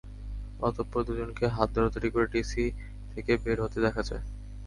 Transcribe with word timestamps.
অতঃপর 0.59 1.01
দুজনকে 1.03 1.45
হাত 1.47 1.69
ধরাধরি 1.75 2.09
করে 2.09 2.25
টিএসসি 2.25 2.65
থেকে 3.11 3.31
বের 3.43 3.57
হতে 3.63 3.77
দেখা 3.85 4.01
যায়। 4.09 4.23